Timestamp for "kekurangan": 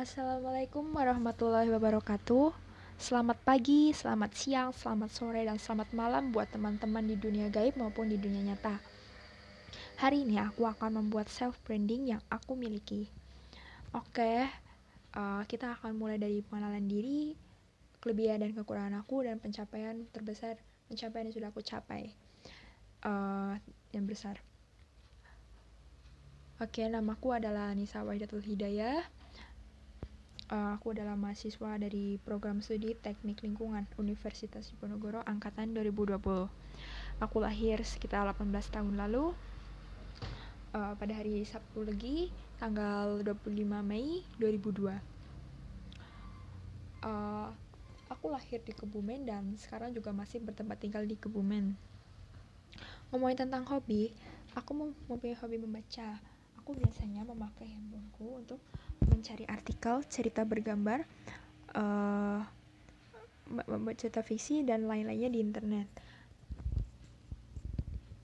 18.56-19.04